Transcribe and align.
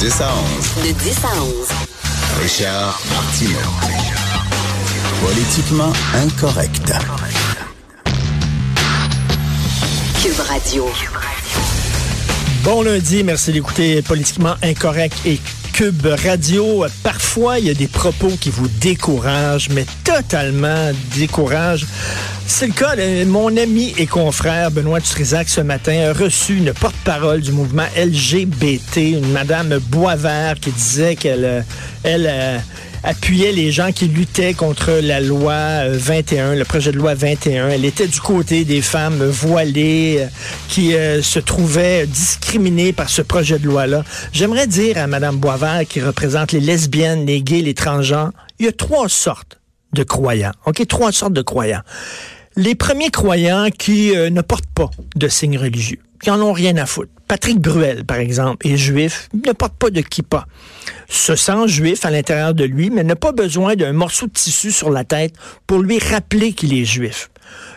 10 0.00 0.20
à 0.22 0.30
11. 0.82 0.86
De 0.86 0.92
10 0.92 1.24
à 1.24 1.42
11. 1.42 1.68
Richard 2.40 2.98
Martineau. 3.10 3.58
Politiquement 5.20 5.92
incorrect. 6.14 6.90
Cube 10.22 10.40
Radio. 10.48 10.86
Bon 12.64 12.80
lundi, 12.80 13.22
merci 13.24 13.52
d'écouter 13.52 14.00
Politiquement 14.00 14.54
Incorrect 14.62 15.18
et 15.26 15.38
Cube 15.74 16.06
Radio. 16.24 16.86
Parfois, 17.02 17.58
il 17.58 17.66
y 17.66 17.70
a 17.70 17.74
des 17.74 17.86
propos 17.86 18.30
qui 18.40 18.48
vous 18.48 18.68
découragent, 18.80 19.68
mais 19.68 19.84
totalement 20.04 20.92
découragent. 21.14 21.84
C'est 22.50 22.66
le 22.66 22.72
cas 22.72 22.94
mon 23.26 23.56
ami 23.56 23.94
et 23.96 24.06
confrère 24.06 24.70
Benoît 24.70 25.00
Trisac 25.00 25.48
ce 25.48 25.60
matin 25.60 26.10
a 26.10 26.12
reçu 26.12 26.58
une 26.58 26.74
porte-parole 26.74 27.40
du 27.40 27.52
mouvement 27.52 27.86
LGBT, 27.96 28.96
une 28.96 29.30
madame 29.30 29.78
Boisvert 29.88 30.56
qui 30.60 30.70
disait 30.72 31.14
qu'elle 31.14 31.64
elle, 32.02 32.26
euh, 32.28 32.58
appuyait 33.04 33.52
les 33.52 33.70
gens 33.70 33.92
qui 33.92 34.08
luttaient 34.08 34.52
contre 34.52 34.90
la 35.00 35.20
loi 35.20 35.88
21, 35.88 36.48
euh, 36.48 36.54
le 36.56 36.64
projet 36.64 36.92
de 36.92 36.98
loi 36.98 37.14
21. 37.14 37.68
Elle 37.68 37.84
était 37.84 38.08
du 38.08 38.20
côté 38.20 38.64
des 38.64 38.82
femmes 38.82 39.24
voilées 39.24 40.18
euh, 40.18 40.26
qui 40.68 40.90
se 41.22 41.38
trouvaient 41.38 42.06
discriminées 42.06 42.92
par 42.92 43.08
ce 43.08 43.22
projet 43.22 43.58
de 43.58 43.66
loi-là. 43.66 44.02
J'aimerais 44.32 44.66
dire 44.66 44.98
à 44.98 45.06
madame 45.06 45.36
Boisvert 45.36 45.86
qui 45.88 46.02
représente 46.02 46.52
les 46.52 46.60
lesbiennes, 46.60 47.24
les 47.24 47.42
gays, 47.42 47.62
les 47.62 47.74
transgenres, 47.74 48.32
il 48.58 48.66
y 48.66 48.68
a 48.68 48.72
trois 48.72 49.08
sortes 49.08 49.60
de 49.94 50.02
croyants. 50.02 50.52
OK, 50.66 50.86
trois 50.88 51.12
sortes 51.12 51.32
de 51.32 51.42
croyants 51.42 51.82
les 52.56 52.74
premiers 52.74 53.10
croyants 53.10 53.68
qui 53.76 54.16
euh, 54.16 54.30
ne 54.30 54.40
portent 54.40 54.70
pas 54.74 54.90
de 55.16 55.28
signes 55.28 55.58
religieux, 55.58 56.00
qui 56.22 56.30
en 56.30 56.40
ont 56.40 56.52
rien 56.52 56.76
à 56.76 56.86
foutre. 56.86 57.10
Patrick 57.28 57.60
Bruel, 57.60 58.04
par 58.04 58.16
exemple, 58.16 58.66
est 58.66 58.76
juif, 58.76 59.28
ne 59.32 59.52
porte 59.52 59.74
pas 59.74 59.90
de 59.90 60.00
kippa. 60.00 60.46
Se 61.08 61.36
sent 61.36 61.68
juif 61.68 62.04
à 62.04 62.10
l'intérieur 62.10 62.54
de 62.54 62.64
lui, 62.64 62.90
mais 62.90 63.04
n'a 63.04 63.14
pas 63.14 63.30
besoin 63.30 63.76
d'un 63.76 63.92
morceau 63.92 64.26
de 64.26 64.32
tissu 64.32 64.72
sur 64.72 64.90
la 64.90 65.04
tête 65.04 65.34
pour 65.68 65.78
lui 65.78 66.00
rappeler 66.00 66.52
qu'il 66.52 66.74
est 66.74 66.84
juif. 66.84 67.30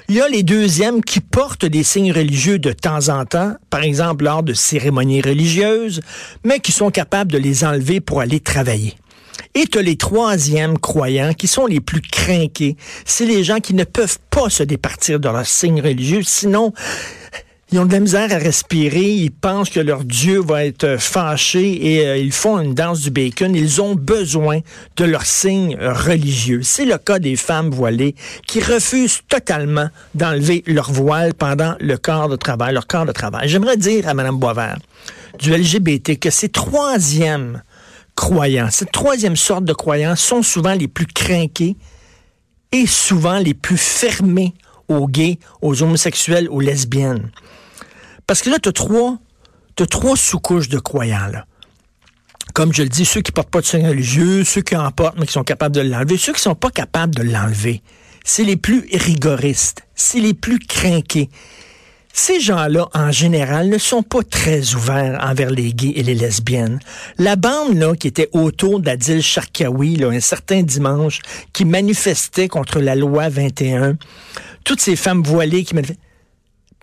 Il 0.09 0.15
y 0.15 0.21
a 0.21 0.27
les 0.27 0.43
deuxièmes 0.43 1.03
qui 1.03 1.19
portent 1.19 1.65
des 1.65 1.83
signes 1.83 2.11
religieux 2.11 2.59
de 2.59 2.71
temps 2.71 3.09
en 3.09 3.25
temps, 3.25 3.55
par 3.69 3.83
exemple 3.83 4.25
lors 4.25 4.43
de 4.43 4.53
cérémonies 4.53 5.21
religieuses, 5.21 6.01
mais 6.43 6.59
qui 6.59 6.71
sont 6.71 6.89
capables 6.89 7.31
de 7.31 7.37
les 7.37 7.63
enlever 7.63 8.01
pour 8.01 8.21
aller 8.21 8.39
travailler. 8.39 8.95
Et 9.55 9.65
tu 9.65 9.81
les 9.81 9.97
troisièmes 9.97 10.77
croyants 10.77 11.33
qui 11.33 11.47
sont 11.47 11.65
les 11.65 11.79
plus 11.79 12.01
crainqués. 12.01 12.75
C'est 13.05 13.25
les 13.25 13.43
gens 13.43 13.59
qui 13.59 13.73
ne 13.73 13.83
peuvent 13.83 14.19
pas 14.29 14.49
se 14.49 14.63
départir 14.63 15.19
de 15.19 15.29
leur 15.29 15.45
signe 15.45 15.81
religieux, 15.81 16.21
sinon 16.23 16.73
ils 17.73 17.79
ont 17.79 17.85
de 17.85 17.93
la 17.93 18.01
misère 18.01 18.31
à 18.31 18.37
respirer, 18.37 19.01
ils 19.01 19.31
pensent 19.31 19.71
que 19.71 19.79
leur 19.79 20.03
Dieu 20.03 20.39
va 20.39 20.63
être 20.63 20.97
fâché 20.99 21.93
et 21.93 22.05
euh, 22.05 22.17
ils 22.17 22.31
font 22.31 22.59
une 22.59 22.75
danse 22.75 23.01
du 23.01 23.09
bacon. 23.09 23.55
Ils 23.55 23.81
ont 23.81 23.95
besoin 23.95 24.59
de 24.95 25.05
leur 25.05 25.25
signe 25.25 25.75
religieux. 25.81 26.59
C'est 26.61 26.85
le 26.85 26.99
cas 26.99 27.17
des 27.17 27.35
femmes 27.35 27.71
voilées 27.71 28.13
qui 28.45 28.59
refusent 28.59 29.21
totalement 29.27 29.89
d'enlever 30.13 30.63
leur 30.67 30.91
voile 30.91 31.33
pendant 31.33 31.73
le 31.79 31.97
corps 31.97 32.29
de 32.29 32.35
travail, 32.35 32.75
leur 32.75 32.85
corps 32.85 33.07
de 33.07 33.11
travail. 33.11 33.49
J'aimerais 33.49 33.77
dire 33.77 34.07
à 34.07 34.13
Mme 34.13 34.37
Boisvert 34.37 34.77
du 35.39 35.51
LGBT 35.51 36.19
que 36.19 36.29
ces 36.29 36.49
troisièmes 36.49 37.63
croyants. 38.15 38.69
Cette 38.71 38.91
troisième 38.91 39.35
sorte 39.35 39.65
de 39.65 39.73
croyants 39.73 40.15
sont 40.15 40.43
souvent 40.43 40.73
les 40.73 40.87
plus 40.87 41.07
crainqués 41.07 41.75
et 42.71 42.87
souvent 42.87 43.37
les 43.39 43.53
plus 43.53 43.77
fermés 43.77 44.53
aux 44.87 45.07
gays, 45.07 45.39
aux 45.61 45.81
homosexuels, 45.83 46.49
aux 46.49 46.59
lesbiennes. 46.59 47.31
Parce 48.27 48.41
que 48.41 48.49
là, 48.49 48.57
tu 48.59 48.69
as 48.69 48.71
trois, 48.71 50.15
sous-couches 50.15 50.69
de 50.69 50.79
croyants. 50.79 51.31
Comme 52.53 52.73
je 52.73 52.83
le 52.83 52.89
dis, 52.89 53.05
ceux 53.05 53.21
qui 53.21 53.31
portent 53.31 53.49
pas 53.49 53.61
de 53.61 53.65
signe 53.65 53.87
religieux, 53.87 54.43
ceux 54.43 54.61
qui 54.61 54.75
en 54.75 54.91
portent 54.91 55.17
mais 55.17 55.25
qui 55.25 55.33
sont 55.33 55.43
capables 55.43 55.75
de 55.75 55.81
l'enlever, 55.81 56.17
ceux 56.17 56.33
qui 56.33 56.41
sont 56.41 56.55
pas 56.55 56.69
capables 56.69 57.15
de 57.15 57.23
l'enlever, 57.23 57.81
c'est 58.23 58.43
les 58.43 58.57
plus 58.57 58.87
rigoristes, 58.93 59.83
c'est 59.95 60.19
les 60.19 60.33
plus 60.33 60.59
crainqués. 60.59 61.29
Ces 62.15 62.39
gens-là, 62.39 62.89
en 62.93 63.11
général, 63.11 63.69
ne 63.69 63.79
sont 63.79 64.03
pas 64.03 64.21
très 64.21 64.75
ouverts 64.75 65.19
envers 65.27 65.49
les 65.49 65.73
gays 65.73 65.93
et 65.95 66.03
les 66.03 66.13
lesbiennes. 66.13 66.79
La 67.17 67.35
bande 67.35 67.75
là, 67.75 67.95
qui 67.95 68.07
était 68.07 68.29
autour 68.33 68.79
d'Adil 68.79 69.23
Sharkawi 69.23 69.95
là, 69.95 70.09
un 70.09 70.19
certain 70.19 70.61
dimanche, 70.61 71.21
qui 71.53 71.65
manifestait 71.65 72.47
contre 72.47 72.79
la 72.79 72.95
loi 72.95 73.29
21, 73.29 73.97
toutes 74.63 74.79
ces 74.79 74.95
femmes 74.95 75.23
voilées 75.23 75.63
qui 75.63 75.73
manifestaient, 75.73 76.02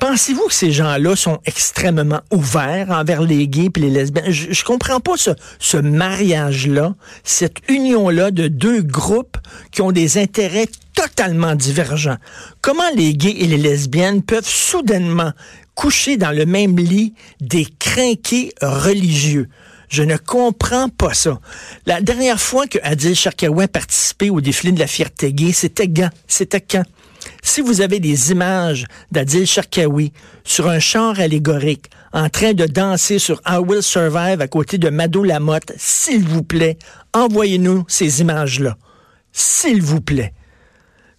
Pensez-vous 0.00 0.46
que 0.46 0.54
ces 0.54 0.72
gens-là 0.72 1.14
sont 1.14 1.40
extrêmement 1.44 2.22
ouverts 2.32 2.90
envers 2.90 3.20
les 3.20 3.46
gays 3.46 3.68
et 3.76 3.80
les 3.80 3.90
lesbiennes? 3.90 4.30
Je, 4.30 4.64
comprends 4.64 4.98
pas 4.98 5.12
ce, 5.18 5.76
mariage-là, 5.76 6.94
cette 7.22 7.58
union-là 7.68 8.30
de 8.30 8.48
deux 8.48 8.80
groupes 8.80 9.36
qui 9.70 9.82
ont 9.82 9.92
des 9.92 10.16
intérêts 10.16 10.68
totalement 10.94 11.54
divergents. 11.54 12.16
Comment 12.62 12.90
les 12.96 13.12
gays 13.12 13.36
et 13.40 13.46
les 13.46 13.58
lesbiennes 13.58 14.22
peuvent 14.22 14.48
soudainement 14.48 15.32
coucher 15.74 16.16
dans 16.16 16.32
le 16.32 16.46
même 16.46 16.78
lit 16.78 17.12
des 17.42 17.66
crinqués 17.78 18.54
religieux? 18.62 19.50
Je 19.90 20.02
ne 20.02 20.16
comprends 20.16 20.88
pas 20.88 21.12
ça. 21.12 21.40
La 21.84 22.00
dernière 22.00 22.40
fois 22.40 22.66
que 22.66 22.78
Adil 22.82 23.14
Sharkawa 23.14 23.68
participé 23.68 24.30
au 24.30 24.40
défilé 24.40 24.72
de 24.72 24.78
la 24.78 24.86
fierté 24.86 25.34
gay, 25.34 25.52
c'était 25.52 25.88
quand? 25.88 26.10
C'était 26.26 26.62
quand? 26.62 26.84
Si 27.42 27.60
vous 27.60 27.80
avez 27.80 28.00
des 28.00 28.32
images 28.32 28.86
d'Adil 29.10 29.46
Sharkawi 29.46 30.12
sur 30.44 30.68
un 30.68 30.78
char 30.78 31.18
allégorique 31.18 31.90
en 32.12 32.28
train 32.28 32.52
de 32.52 32.66
danser 32.66 33.18
sur 33.18 33.40
I 33.46 33.56
Will 33.56 33.82
Survive 33.82 34.40
à 34.40 34.48
côté 34.48 34.78
de 34.78 34.90
Mado 34.90 35.22
Lamotte, 35.22 35.72
s'il 35.76 36.24
vous 36.24 36.42
plaît, 36.42 36.78
envoyez-nous 37.12 37.84
ces 37.88 38.20
images-là. 38.20 38.76
S'il 39.32 39.82
vous 39.82 40.00
plaît. 40.00 40.32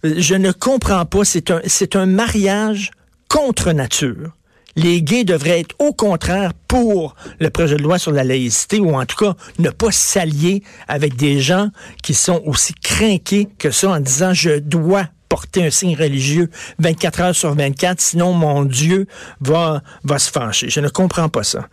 Je 0.04 0.34
ne 0.34 0.52
comprends 0.52 1.06
pas. 1.06 1.24
C'est 1.24 1.96
un, 1.96 2.06
mariage 2.06 2.90
contre 3.28 3.72
nature. 3.72 4.32
Les 4.74 5.02
gays 5.02 5.24
devraient 5.24 5.60
être 5.60 5.74
au 5.78 5.92
contraire 5.92 6.52
pour 6.66 7.14
le 7.40 7.50
projet 7.50 7.76
de 7.76 7.82
loi 7.82 7.98
sur 7.98 8.10
la 8.10 8.24
laïcité 8.24 8.80
ou 8.80 8.94
en 8.94 9.04
tout 9.04 9.16
cas 9.16 9.34
ne 9.58 9.68
pas 9.68 9.92
s'allier 9.92 10.62
avec 10.88 11.14
des 11.16 11.40
gens 11.40 11.68
qui 12.02 12.14
sont 12.14 12.42
aussi 12.46 12.72
crainqués 12.74 13.48
que 13.58 13.70
ça 13.70 13.90
en 13.90 14.00
disant 14.00 14.32
je 14.32 14.58
dois 14.58 15.08
porter 15.32 15.64
un 15.64 15.70
signe 15.70 15.96
religieux 15.96 16.50
24 16.78 17.20
heures 17.22 17.34
sur 17.34 17.54
24, 17.54 18.02
sinon 18.02 18.34
mon 18.34 18.66
Dieu 18.66 19.06
va, 19.40 19.82
va 20.04 20.18
se 20.18 20.30
fâcher. 20.30 20.68
Je 20.68 20.80
ne 20.80 20.90
comprends 20.90 21.30
pas 21.30 21.42
ça. 21.42 21.70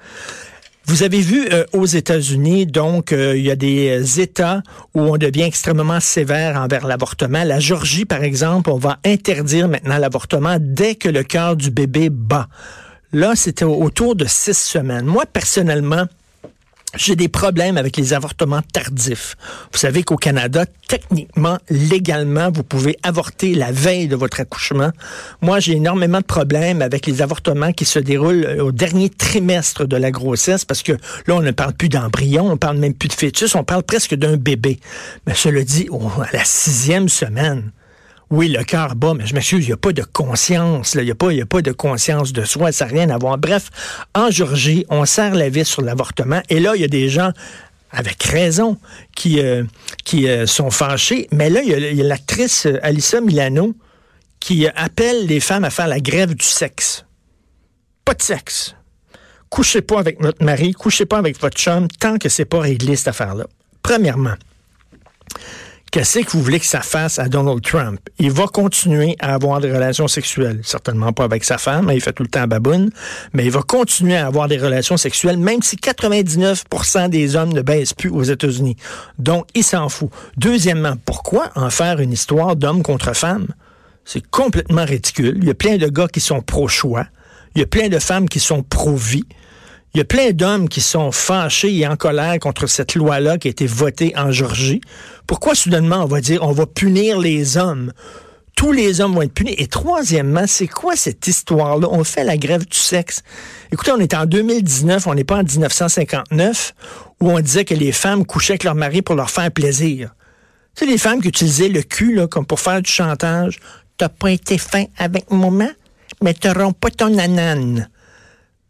Vous 0.86 1.04
avez 1.04 1.20
vu 1.20 1.46
euh, 1.52 1.66
aux 1.74 1.86
États-Unis, 1.86 2.68
donc, 2.68 3.12
euh, 3.12 3.36
il 3.36 3.44
y 3.44 3.52
a 3.52 3.58
des 3.58 4.22
États 4.22 4.64
où 4.96 5.02
on 5.02 5.18
devient 5.18 5.42
extrêmement 5.42 6.00
sévère 6.00 6.56
envers 6.56 6.88
l'avortement. 6.88 7.44
La 7.44 7.60
Georgie, 7.60 8.06
par 8.06 8.24
exemple, 8.24 8.70
on 8.70 8.78
va 8.78 8.98
interdire 9.04 9.68
maintenant 9.68 9.98
l'avortement 9.98 10.56
dès 10.58 10.96
que 10.96 11.10
le 11.10 11.24
cœur 11.24 11.58
du 11.58 11.70
bébé 11.70 12.10
bat. 12.10 12.48
Là, 13.12 13.34
c'était 13.36 13.66
autour 13.66 14.16
de 14.16 14.24
six 14.24 14.58
semaines. 14.58 15.06
Moi, 15.06 15.26
personnellement, 15.26 16.06
j'ai 16.96 17.16
des 17.16 17.28
problèmes 17.28 17.78
avec 17.78 17.98
les 17.98 18.14
avortements 18.14 18.62
tardifs. 18.74 19.36
Vous 19.72 19.78
savez 19.78 20.04
qu'au 20.04 20.16
Canada, 20.16 20.66
techniquement, 20.88 21.58
légalement, 21.70 22.50
vous 22.52 22.64
pouvez 22.64 22.98
avorter 23.04 23.54
la 23.54 23.72
veille 23.72 24.08
de 24.08 24.16
votre 24.16 24.40
accouchement. 24.40 24.90
Moi, 25.42 25.60
j'ai 25.60 25.74
énormément 25.74 26.20
de 26.20 26.26
problèmes 26.26 26.82
avec 26.82 27.06
les 27.06 27.22
avortements 27.22 27.74
qui 27.74 27.86
se 27.86 28.00
déroulent 28.00 28.46
euh, 28.46 28.64
au 28.64 28.72
dernier 28.72 29.10
trimestre 29.10 29.86
de 29.86 29.98
la 29.98 30.10
grossesse 30.10 30.66
parce 30.66 30.82
que 30.82 30.94
là, 30.94 31.36
on 31.36 31.42
ne 31.42 31.52
parle 31.52 31.74
plus 31.74 31.90
d'embryon, 31.90 32.50
on 32.52 32.58
parle 32.58 32.78
même 32.78 32.96
plus 32.96 33.10
de 33.10 33.14
fœtus, 33.14 33.54
on 33.56 33.64
parle 33.64 33.84
presque 33.84 34.16
d'un 34.16 34.38
bébé. 34.38 34.80
Mais 35.28 35.36
cela 35.36 35.64
dit, 35.64 35.88
à 35.92 36.36
la 36.36 36.44
sixième 36.44 37.08
semaine, 37.08 37.72
oui, 38.32 38.50
le 38.50 38.64
cœur 38.64 38.96
bat, 38.96 39.14
mais 39.16 39.26
je 39.26 39.34
m'excuse, 39.34 39.66
il 39.66 39.68
n'y 39.68 39.74
a 39.74 39.78
pas 39.78 39.92
de 39.92 40.04
conscience, 40.04 40.94
il 40.94 41.04
n'y 41.04 41.12
a, 41.12 41.16
pas, 41.16 41.62
de 41.62 41.72
conscience 41.72 42.32
de 42.32 42.44
soi, 42.44 42.72
ça 42.72 42.86
n'a 42.86 42.92
rien 42.92 43.10
à 43.10 43.18
voir. 43.18 43.38
Bref, 43.38 43.70
en 44.14 44.30
Georgie, 44.30 44.86
on 44.90 45.06
serre 45.06 45.34
la 45.34 45.50
vis 45.50 45.66
sur 45.66 45.82
l'avortement, 45.82 46.42
et 46.50 46.60
là, 46.60 46.76
il 46.76 46.82
y 46.82 46.86
a 46.86 46.90
des 46.90 47.10
gens 47.10 47.32
avec 47.92 48.22
raison, 48.24 48.78
qui, 49.16 49.40
euh, 49.40 49.64
euh, 50.14 50.46
sont 50.46 50.70
fâchés. 50.70 51.28
Mais 51.32 51.50
là, 51.50 51.62
il 51.64 51.70
y 51.70 52.02
a, 52.02 52.04
l'actrice 52.04 52.68
euh, 52.68 52.78
Alissa 52.84 53.20
Milano 53.20 53.76
qui 54.40 54.68
appelle 54.68 55.26
les 55.26 55.40
femmes 55.40 55.64
à 55.64 55.70
faire 55.70 55.88
la 55.88 56.00
grève 56.00 56.36
du 56.36 56.46
sexe. 56.46 57.06
Pas 58.06 58.14
de 58.14 58.22
sexe. 58.22 58.76
Couchez 59.50 59.82
pas 59.82 60.00
avec 60.00 60.22
votre 60.22 60.44
mari, 60.44 60.74
couchez 60.74 61.06
pas 61.06 61.18
avec 61.18 61.40
votre 61.42 61.58
chum 61.58 61.88
tant 62.00 62.18
que 62.18 62.30
c'est 62.30 62.46
pas 62.46 62.60
réglé 62.60 62.96
cette 62.96 63.10
affaire-là. 63.10 63.48
Premièrement, 63.82 64.36
Qu'est-ce 65.92 66.20
que 66.20 66.32
vous 66.34 66.44
voulez 66.44 66.60
que 66.60 66.68
ça 66.68 66.82
fasse 66.82 67.18
à 67.18 67.30
Donald 67.30 67.64
Trump? 67.64 68.00
Il 68.20 68.32
va 68.32 68.46
continuer 68.46 69.16
à 69.20 69.34
avoir 69.34 69.60
des 69.60 69.72
relations 69.72 70.08
sexuelles. 70.08 70.60
Certainement 70.62 71.14
pas 71.14 71.24
avec 71.24 71.44
sa 71.44 71.58
femme, 71.58 71.90
il 71.92 72.00
fait 72.00 72.14
tout 72.14 72.22
le 72.22 72.30
temps 72.30 72.46
baboune, 72.46 72.92
mais 73.34 73.46
il 73.46 73.50
va 73.50 73.64
continuer 73.64 74.16
à 74.16 74.28
avoir 74.28 74.48
des 74.48 74.58
relations 74.58 74.98
sexuelles, 74.98 75.38
même 75.38 75.64
si 75.64 75.78
99% 75.78 77.10
des 77.10 77.36
hommes 77.36 77.54
ne 77.54 77.64
baissent 77.64 77.96
plus 77.96 78.12
aux 78.12 78.22
États-Unis. 78.22 78.76
Donc, 79.18 79.48
il 79.56 79.64
s'en 79.64 79.90
fout. 79.90 80.12
Deuxièmement, 80.38 80.94
pourquoi 81.06 81.50
en 81.56 81.72
faire 81.72 82.00
une 82.00 82.12
histoire 82.12 82.56
d'homme 82.56 82.84
contre 82.84 83.16
femme? 83.16 83.48
C'est 84.06 84.28
complètement 84.30 84.86
ridicule. 84.86 85.40
Il 85.42 85.48
y 85.48 85.52
a 85.52 85.56
plein 85.56 85.78
de 85.78 85.88
gars 85.88 86.08
qui 86.08 86.20
sont 86.20 86.42
pro-choix. 86.42 87.08
Il 87.56 87.60
y 87.62 87.64
a 87.64 87.68
plein 87.68 87.90
de 87.90 87.98
femmes 87.98 88.30
qui 88.30 88.40
sont 88.40 88.62
pro-vie. 88.62 89.26
Il 89.96 89.98
y 89.98 90.02
a 90.02 90.06
plein 90.06 90.32
d'hommes 90.32 90.70
qui 90.70 90.82
sont 90.82 91.12
fâchés 91.12 91.76
et 91.76 91.88
en 91.88 91.96
colère 91.96 92.38
contre 92.40 92.68
cette 92.68 92.94
loi-là 92.94 93.40
qui 93.40 93.48
a 93.48 93.52
été 93.52 93.66
votée 93.66 94.14
en 94.16 94.32
Georgie. 94.32 94.82
Pourquoi 95.26 95.56
soudainement 95.56 96.04
on 96.04 96.06
va 96.06 96.22
dire 96.22 96.44
on 96.44 96.52
va 96.52 96.68
punir 96.68 97.18
les 97.18 97.58
hommes? 97.58 97.92
Tous 98.56 98.72
les 98.72 99.02
hommes 99.02 99.16
vont 99.16 99.22
être 99.24 99.34
punis. 99.34 99.56
Et 99.58 99.68
troisièmement, 99.68 100.44
c'est 100.46 100.68
quoi 100.68 100.98
cette 100.98 101.26
histoire-là? 101.26 101.88
On 101.90 102.04
fait 102.04 102.26
la 102.26 102.36
grève 102.36 102.68
du 102.68 102.78
sexe. 102.78 103.24
Écoutez, 103.72 103.92
on 103.92 104.00
est 104.00 104.14
en 104.14 104.26
2019, 104.26 105.08
on 105.08 105.14
n'est 105.14 105.24
pas 105.24 105.38
en 105.38 105.44
1959, 105.44 106.74
où 107.22 107.32
on 107.32 107.40
disait 107.40 107.64
que 107.64 107.74
les 107.74 107.94
femmes 107.94 108.26
couchaient 108.26 108.54
avec 108.54 108.66
leur 108.66 108.76
mari 108.76 109.02
pour 109.02 109.16
leur 109.16 109.30
faire 109.30 109.50
plaisir. 109.50 110.14
Tu 110.76 110.86
sais, 110.86 110.92
les 110.92 110.98
femmes 110.98 111.22
qui 111.22 111.30
utilisaient 111.30 111.70
le 111.70 111.84
cul 111.84 112.14
là, 112.14 112.28
comme 112.28 112.46
pour 112.46 112.60
faire 112.60 112.82
du 112.82 112.92
chantage. 112.92 113.60
T'as 113.98 114.10
pas 114.10 114.30
été 114.30 114.58
fin 114.58 114.84
avec 114.98 115.32
maman, 115.32 115.70
mais 116.22 116.34
t'auras 116.34 116.74
pas 116.74 116.92
ton 116.92 117.18
anane. 117.18 117.90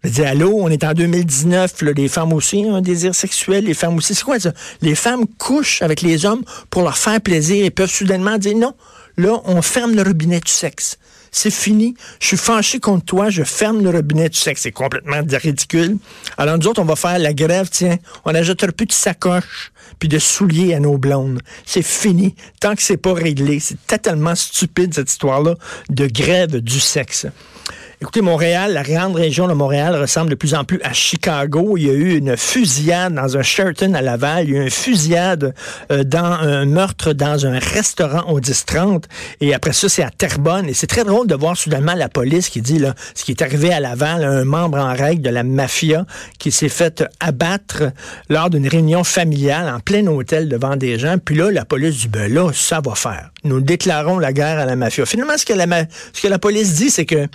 Je 0.03 0.09
dis, 0.09 0.23
allô, 0.23 0.53
on 0.61 0.69
est 0.69 0.83
en 0.85 0.93
2019, 0.93 1.81
là, 1.81 1.91
les 1.91 2.07
femmes 2.07 2.31
aussi 2.31 2.63
ont 2.65 2.75
un 2.75 2.81
désir 2.81 3.13
sexuel, 3.13 3.65
les 3.65 3.73
femmes 3.73 3.97
aussi. 3.97 4.15
C'est 4.15 4.23
quoi 4.23 4.39
ça? 4.39 4.53
Les 4.81 4.95
femmes 4.95 5.25
couchent 5.37 5.81
avec 5.81 6.01
les 6.01 6.25
hommes 6.25 6.43
pour 6.69 6.83
leur 6.83 6.97
faire 6.97 7.19
plaisir 7.19 7.65
et 7.65 7.69
peuvent 7.69 7.91
soudainement 7.91 8.37
dire 8.37 8.55
non. 8.55 8.73
Là, 9.17 9.41
on 9.43 9.61
ferme 9.61 9.95
le 9.95 10.01
robinet 10.01 10.39
du 10.39 10.51
sexe. 10.51 10.97
C'est 11.31 11.51
fini. 11.51 11.95
Je 12.21 12.27
suis 12.27 12.37
fâché 12.37 12.79
contre 12.79 13.05
toi, 13.05 13.29
je 13.29 13.43
ferme 13.43 13.83
le 13.83 13.89
robinet 13.89 14.29
du 14.29 14.37
sexe. 14.37 14.61
C'est 14.61 14.71
complètement 14.71 15.17
ridicule. 15.29 15.97
Alors, 16.37 16.57
nous 16.57 16.67
autres, 16.67 16.81
on 16.81 16.85
va 16.85 16.95
faire 16.95 17.19
la 17.19 17.33
grève, 17.33 17.69
tiens. 17.69 17.97
On 18.25 18.31
n'ajoutera 18.31 18.71
plus 18.71 18.85
de 18.85 18.93
sacoches 18.93 19.71
puis 19.99 20.07
de 20.07 20.17
souliers 20.17 20.73
à 20.73 20.79
nos 20.79 20.97
blondes. 20.97 21.41
C'est 21.65 21.83
fini. 21.83 22.35
Tant 22.61 22.75
que 22.75 22.81
c'est 22.81 22.97
pas 22.97 23.13
réglé. 23.13 23.59
C'est 23.59 23.85
totalement 23.85 24.35
stupide, 24.35 24.93
cette 24.93 25.11
histoire-là 25.11 25.55
de 25.89 26.07
grève 26.07 26.57
du 26.57 26.79
sexe. 26.79 27.27
Écoutez, 28.01 28.21
Montréal, 28.21 28.71
la 28.71 28.83
grande 28.83 29.17
région 29.17 29.49
de 29.49 29.53
Montréal 29.53 29.93
ressemble 29.93 30.29
de 30.29 30.35
plus 30.35 30.53
en 30.53 30.63
plus 30.63 30.79
à 30.83 30.93
Chicago. 30.93 31.75
Il 31.75 31.85
y 31.85 31.89
a 31.89 31.93
eu 31.93 32.15
une 32.15 32.37
fusillade 32.37 33.13
dans 33.13 33.35
un 33.35 33.41
Sheraton 33.41 33.93
à 33.93 34.01
Laval. 34.01 34.45
Il 34.45 34.53
y 34.53 34.57
a 34.57 34.61
eu 34.61 34.63
une 34.63 34.69
fusillade 34.69 35.53
euh, 35.91 36.05
dans 36.05 36.23
un 36.23 36.63
meurtre 36.63 37.11
dans 37.11 37.45
un 37.45 37.59
restaurant 37.59 38.31
au 38.31 38.39
10-30. 38.39 39.03
Et 39.41 39.53
après 39.53 39.73
ça, 39.73 39.89
c'est 39.89 40.01
à 40.01 40.11
Terrebonne. 40.11 40.69
Et 40.69 40.73
c'est 40.73 40.87
très 40.87 41.03
drôle 41.03 41.27
de 41.27 41.35
voir 41.35 41.57
soudainement 41.57 41.93
la 41.93 42.07
police 42.07 42.47
qui 42.47 42.61
dit 42.61 42.79
là, 42.79 42.95
ce 43.15 43.25
qui 43.25 43.31
est 43.31 43.41
arrivé 43.41 43.73
à 43.73 43.81
Laval, 43.81 44.23
un 44.23 44.45
membre 44.45 44.77
en 44.77 44.93
règle 44.93 45.21
de 45.21 45.29
la 45.29 45.43
mafia 45.43 46.05
qui 46.37 46.53
s'est 46.53 46.69
fait 46.69 47.03
abattre 47.19 47.83
lors 48.29 48.49
d'une 48.49 48.69
réunion 48.69 49.03
familiale 49.03 49.67
en 49.67 49.81
plein 49.81 50.07
hôtel 50.07 50.47
devant 50.47 50.77
des 50.77 50.97
gens. 50.97 51.17
Puis 51.17 51.35
là, 51.35 51.51
la 51.51 51.65
police 51.65 51.97
dit, 51.97 52.07
ben 52.07 52.33
là, 52.33 52.49
ça 52.53 52.79
va 52.79 52.95
faire. 52.95 53.31
Nous 53.43 53.59
déclarons 53.59 54.19
la 54.19 54.31
guerre 54.31 54.57
à 54.57 54.65
la 54.65 54.77
mafia. 54.77 55.05
Finalement, 55.05 55.37
ce 55.37 55.45
que 55.45 55.51
la, 55.51 55.65
ce 56.13 56.21
que 56.21 56.29
la 56.29 56.39
police 56.39 56.75
dit, 56.75 56.91
c'est 56.91 57.05
que 57.05 57.27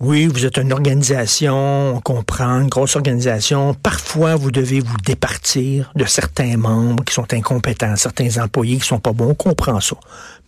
oui, 0.00 0.26
vous 0.26 0.44
êtes 0.44 0.56
une 0.56 0.72
organisation, 0.72 1.94
on 1.94 2.00
comprend, 2.00 2.60
une 2.60 2.68
grosse 2.68 2.96
organisation. 2.96 3.74
Parfois, 3.74 4.34
vous 4.34 4.50
devez 4.50 4.80
vous 4.80 4.96
départir 5.06 5.92
de 5.94 6.04
certains 6.04 6.56
membres 6.56 7.04
qui 7.04 7.14
sont 7.14 7.32
incompétents, 7.32 7.94
certains 7.94 8.42
employés 8.42 8.78
qui 8.78 8.88
sont 8.88 8.98
pas 8.98 9.12
bons, 9.12 9.30
on 9.30 9.34
comprend 9.34 9.80
ça. 9.80 9.94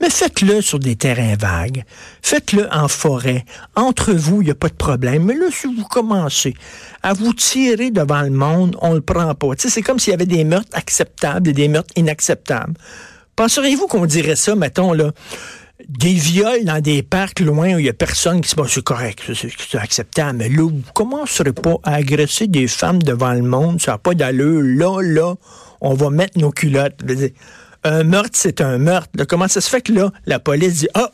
Mais 0.00 0.10
faites-le 0.10 0.60
sur 0.62 0.81
des 0.81 0.96
terrains 0.96 1.37
vagues. 1.37 1.84
Faites-le 2.22 2.69
en 2.75 2.88
forêt. 2.88 3.44
Entre 3.76 4.12
vous, 4.12 4.43
il 4.43 4.46
n'y 4.46 4.50
a 4.50 4.56
pas 4.56 4.69
de 4.69 4.75
problème. 4.75 5.22
Mais 5.22 5.34
là, 5.34 5.46
si 5.52 5.69
vous 5.72 5.84
commencez 5.84 6.54
à 7.04 7.12
vous 7.12 7.32
tirer 7.32 7.92
devant 7.92 8.22
le 8.22 8.31
monde, 8.31 8.76
on 8.82 8.94
le 8.94 9.00
prend 9.00 9.32
pas. 9.37 9.52
c'est 9.56 9.81
comme 9.81 10.00
s'il 10.00 10.10
y 10.10 10.14
avait 10.14 10.26
des 10.26 10.42
meurtres 10.42 10.76
acceptables 10.76 11.50
et 11.50 11.52
des 11.52 11.69
meurtres 11.69 11.94
inacceptables. 11.94 12.75
Penseriez-vous 13.37 13.87
qu'on 13.87 14.06
dirait 14.06 14.34
ça, 14.34 14.56
mettons, 14.56 14.92
là, 14.92 15.12
des 15.88 16.14
viols 16.14 16.64
dans 16.64 16.80
des 16.80 17.02
parcs 17.02 17.40
loin 17.40 17.74
où 17.74 17.78
il 17.78 17.84
n'y 17.84 17.88
a 17.88 17.92
personne 17.92 18.40
qui 18.40 18.48
se 18.48 18.54
passe, 18.54 18.72
c'est 18.72 18.84
correct, 18.84 19.22
c'est 19.34 19.78
acceptable. 19.78 20.38
Mais 20.38 20.48
là, 20.48 20.62
vous 20.62 20.82
commencerez 20.94 21.52
pas 21.52 21.76
à 21.84 21.94
agresser 21.94 22.48
des 22.48 22.66
femmes 22.66 23.02
devant 23.02 23.32
le 23.32 23.42
monde, 23.42 23.80
ça 23.80 23.92
n'a 23.92 23.98
pas 23.98 24.14
d'allure. 24.14 24.62
Là, 24.62 25.00
là, 25.02 25.34
on 25.80 25.94
va 25.94 26.10
mettre 26.10 26.38
nos 26.38 26.50
culottes. 26.50 26.98
Un 27.84 28.02
meurtre, 28.02 28.30
c'est 28.32 28.60
un 28.60 28.78
meurtre. 28.78 29.10
comment 29.28 29.48
ça 29.48 29.60
se 29.60 29.70
fait 29.70 29.80
que 29.80 29.92
là, 29.92 30.10
la 30.26 30.40
police 30.40 30.80
dit, 30.80 30.88
ah, 30.94 31.12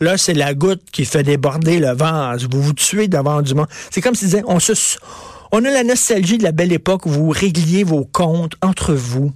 là, 0.00 0.18
c'est 0.18 0.34
la 0.34 0.52
goutte 0.52 0.82
qui 0.92 1.06
fait 1.06 1.22
déborder 1.22 1.78
le 1.78 1.92
vase. 1.92 2.46
Vous 2.50 2.60
vous 2.60 2.74
tuez 2.74 3.08
devant 3.08 3.40
du 3.40 3.54
monde. 3.54 3.68
C'est 3.90 4.02
comme 4.02 4.14
si 4.14 4.26
on 4.46 4.60
se, 4.60 4.72
on 5.52 5.64
a 5.64 5.70
la 5.70 5.84
nostalgie 5.84 6.36
de 6.36 6.42
la 6.42 6.52
belle 6.52 6.72
époque 6.72 7.06
où 7.06 7.10
vous 7.10 7.30
régliez 7.30 7.84
vos 7.84 8.04
comptes 8.04 8.54
entre 8.60 8.92
vous 8.92 9.32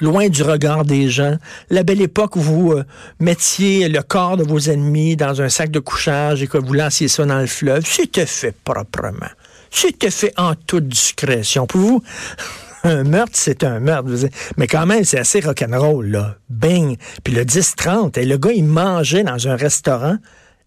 loin 0.00 0.28
du 0.28 0.42
regard 0.42 0.84
des 0.84 1.08
gens. 1.08 1.36
La 1.68 1.82
belle 1.82 2.00
époque 2.00 2.36
où 2.36 2.40
vous 2.40 2.72
euh, 2.72 2.84
mettiez 3.18 3.88
le 3.88 4.02
corps 4.02 4.36
de 4.36 4.42
vos 4.42 4.58
ennemis 4.58 5.16
dans 5.16 5.42
un 5.42 5.48
sac 5.48 5.70
de 5.70 5.80
couchage 5.80 6.42
et 6.42 6.46
que 6.46 6.58
vous 6.58 6.72
lanciez 6.72 7.08
ça 7.08 7.24
dans 7.24 7.38
le 7.40 7.46
fleuve, 7.46 7.84
c'était 7.86 8.26
fait 8.26 8.54
proprement. 8.64 9.30
C'était 9.70 10.10
fait 10.10 10.32
en 10.36 10.54
toute 10.54 10.88
discrétion. 10.88 11.66
Pour 11.66 11.80
vous, 11.80 12.02
un 12.84 13.04
meurtre, 13.04 13.34
c'est 13.34 13.64
un 13.64 13.80
meurtre. 13.80 14.10
Mais 14.56 14.66
quand 14.66 14.86
même, 14.86 15.04
c'est 15.04 15.18
assez 15.18 15.40
rock'n'roll, 15.40 16.06
là. 16.06 16.36
Bing. 16.48 16.96
Puis 17.22 17.34
le 17.34 17.44
10-30, 17.44 18.18
et 18.18 18.24
le 18.24 18.36
gars, 18.36 18.52
il 18.52 18.64
mangeait 18.64 19.22
dans 19.22 19.48
un 19.48 19.56
restaurant. 19.56 20.16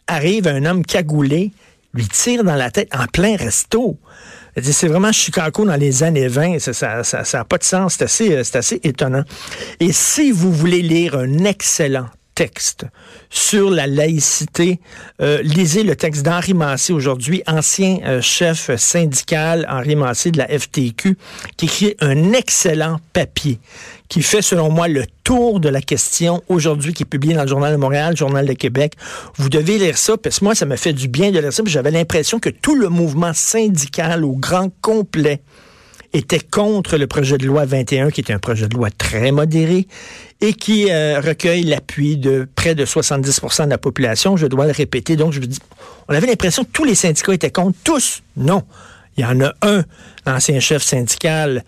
Arrive 0.08 0.48
un 0.48 0.66
homme 0.66 0.86
cagoulé, 0.86 1.52
lui 1.94 2.08
tire 2.08 2.44
dans 2.44 2.56
la 2.56 2.72
tête 2.72 2.94
en 2.94 3.06
plein 3.06 3.36
resto. 3.36 3.98
C'est 4.62 4.88
vraiment 4.88 5.12
Chicago 5.12 5.66
dans 5.66 5.76
les 5.76 6.04
années 6.04 6.28
20. 6.28 6.60
Ça 6.60 6.72
n'a 6.96 7.04
ça, 7.04 7.24
ça, 7.24 7.44
pas 7.44 7.58
de 7.58 7.64
sens. 7.64 7.96
C'est 7.98 8.04
assez, 8.04 8.36
euh, 8.36 8.44
assez 8.54 8.80
étonnant. 8.84 9.24
Et 9.80 9.92
si 9.92 10.32
vous 10.32 10.52
voulez 10.52 10.82
lire 10.82 11.16
un 11.16 11.46
excellent 11.46 12.08
texte 12.36 12.86
sur 13.30 13.70
la 13.70 13.88
laïcité. 13.88 14.80
Euh, 15.22 15.42
lisez 15.44 15.84
le 15.84 15.96
texte 15.96 16.24
d'Henri 16.24 16.54
Massé 16.54 16.94
aujourd'hui, 16.94 17.44
ancien 17.48 18.00
euh, 18.06 18.22
chef 18.22 18.76
syndical 18.76 19.66
Henri 19.70 19.96
Massé 19.96 20.32
de 20.32 20.38
la 20.38 20.48
FTQ, 20.48 21.18
qui 21.58 21.66
écrit 21.66 21.96
un 22.00 22.34
excellent 22.34 23.00
papier 23.14 23.60
qui 24.14 24.22
fait, 24.22 24.44
selon 24.44 24.70
moi, 24.70 24.88
le 24.88 25.06
tour 25.24 25.60
de 25.60 25.70
la 25.70 25.82
question 25.82 26.44
aujourd'hui, 26.48 26.94
qui 26.94 27.02
est 27.02 27.08
publié 27.08 27.34
dans 27.34 27.42
le 27.42 27.48
Journal 27.48 27.72
de 27.72 27.78
Montréal, 27.78 28.16
Journal 28.16 28.46
de 28.46 28.54
Québec. 28.54 28.94
Vous 29.38 29.50
devez 29.50 29.80
lire 29.80 29.98
ça, 29.98 30.18
parce 30.18 30.38
que 30.38 30.46
moi, 30.46 30.54
ça 30.54 30.68
m'a 30.68 30.78
fait 30.78 30.94
du 30.94 31.08
bien 31.08 31.32
de 31.32 31.40
lire 31.40 31.52
ça, 31.52 31.64
j'avais 31.66 31.90
l'impression 31.90 32.40
que 32.40 32.50
tout 32.50 32.76
le 32.76 32.90
mouvement 32.90 33.34
syndical 33.34 34.24
au 34.24 34.34
grand 34.34 34.72
complet 34.82 35.42
était 36.14 36.40
contre 36.40 36.98
le 36.98 37.08
projet 37.08 37.38
de 37.38 37.46
loi 37.46 37.66
21, 37.66 38.12
qui 38.12 38.22
est 38.22 38.32
un 38.32 38.40
projet 38.40 38.68
de 38.68 38.76
loi 38.76 38.90
très 38.92 39.32
modéré 39.32 39.88
et 40.42 40.54
qui 40.54 40.92
euh, 40.92 41.20
recueille 41.20 41.64
l'appui 41.64 42.18
de 42.18 42.48
près 42.56 42.76
de 42.76 42.86
70% 42.86 43.66
de 43.66 43.70
la 43.70 43.78
population. 43.78 44.38
Je 44.38 44.46
dois 44.46 44.66
le 44.66 44.72
répéter. 44.72 45.16
Donc, 45.16 45.34
je 45.34 45.40
vous 45.40 45.48
dis, 45.48 45.60
on 46.08 46.14
avait 46.14 46.28
l'impression 46.28 46.64
que 46.64 46.72
tous 46.72 46.84
les 46.84 46.96
syndicats 46.96 47.34
étaient 47.34 47.52
contre. 47.52 47.78
Tous, 47.84 48.22
non. 48.38 48.64
Il 49.18 49.22
y 49.22 49.26
en 49.26 49.42
a 49.42 49.54
un, 49.62 49.84
ancien 50.26 50.60
chef 50.60 50.84
syndical 50.84 51.64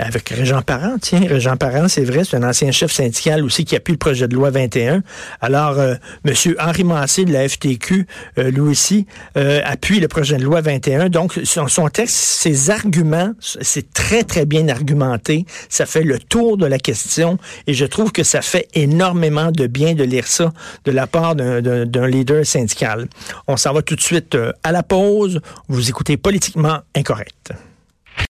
avec 0.00 0.30
Régent 0.30 0.62
Parent. 0.62 0.96
Tiens, 1.00 1.20
Régent 1.28 1.56
Parent, 1.56 1.88
c'est 1.88 2.04
vrai, 2.04 2.24
c'est 2.24 2.36
un 2.36 2.42
ancien 2.42 2.70
chef 2.72 2.90
syndical 2.90 3.44
aussi 3.44 3.64
qui 3.64 3.76
appuie 3.76 3.92
le 3.92 3.98
projet 3.98 4.26
de 4.26 4.34
loi 4.34 4.50
21. 4.50 5.02
Alors, 5.40 5.78
euh, 5.78 5.94
M. 6.24 6.34
Henri 6.58 6.84
Massé 6.84 7.24
de 7.24 7.32
la 7.32 7.48
FTQ, 7.48 8.06
euh, 8.38 8.50
lui 8.50 8.60
aussi, 8.60 9.06
euh, 9.36 9.60
appuie 9.64 10.00
le 10.00 10.08
projet 10.08 10.36
de 10.36 10.42
loi 10.42 10.62
21. 10.62 11.10
Donc, 11.10 11.38
son, 11.44 11.68
son 11.68 11.88
texte, 11.88 12.16
ses 12.16 12.70
arguments, 12.70 13.32
c'est 13.40 13.92
très, 13.92 14.24
très 14.24 14.46
bien 14.46 14.68
argumenté. 14.68 15.44
Ça 15.68 15.86
fait 15.86 16.02
le 16.02 16.18
tour 16.18 16.56
de 16.56 16.66
la 16.66 16.78
question 16.78 17.38
et 17.66 17.74
je 17.74 17.84
trouve 17.84 18.12
que 18.12 18.22
ça 18.22 18.42
fait 18.42 18.68
énormément 18.74 19.52
de 19.52 19.66
bien 19.66 19.94
de 19.94 20.04
lire 20.04 20.26
ça 20.26 20.52
de 20.84 20.92
la 20.92 21.06
part 21.06 21.36
d'un 21.36 22.06
leader 22.06 22.46
syndical. 22.46 23.06
On 23.46 23.56
s'en 23.56 23.72
va 23.72 23.82
tout 23.82 23.96
de 23.96 24.00
suite 24.00 24.36
à 24.62 24.72
la 24.72 24.82
pause. 24.82 25.40
Vous 25.68 25.88
écoutez 25.88 26.16
Politiquement 26.16 26.78
Incorrect. 26.94 27.52